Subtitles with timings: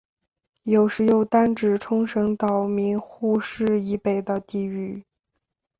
[0.63, 5.03] 有时又单指冲绳岛名护市以北的地域。